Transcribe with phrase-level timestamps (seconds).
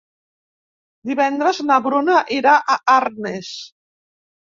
[1.09, 3.51] Divendres na Bruna irà a Arnes.